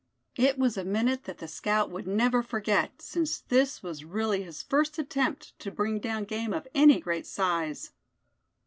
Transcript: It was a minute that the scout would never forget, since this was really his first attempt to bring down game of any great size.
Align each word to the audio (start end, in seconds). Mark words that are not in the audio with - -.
It 0.35 0.57
was 0.57 0.77
a 0.77 0.83
minute 0.83 1.25
that 1.25 1.37
the 1.37 1.47
scout 1.47 1.91
would 1.91 2.07
never 2.07 2.41
forget, 2.41 3.03
since 3.03 3.37
this 3.39 3.83
was 3.83 4.03
really 4.03 4.41
his 4.41 4.63
first 4.63 4.97
attempt 4.97 5.53
to 5.59 5.69
bring 5.69 5.99
down 5.99 6.23
game 6.23 6.53
of 6.53 6.67
any 6.73 6.99
great 6.99 7.27
size. 7.27 7.91